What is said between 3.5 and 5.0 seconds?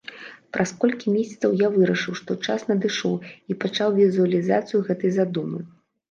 і пачаў візуалізацыю